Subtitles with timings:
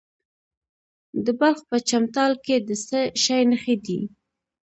[1.25, 3.99] د بلخ په چمتال کې د څه شي نښې دي؟